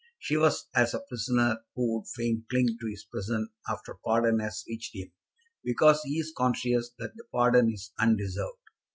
[0.17, 4.63] She was as a prisoner who would fain cling to his prison after pardon has
[4.67, 5.11] reached him,
[5.63, 8.57] because he is conscious that the pardon is undeserved.